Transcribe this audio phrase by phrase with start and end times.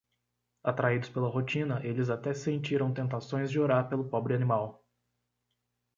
[0.63, 4.83] Atraídos pela rotina, eles até sentiram tentações de orar pelo pobre animal.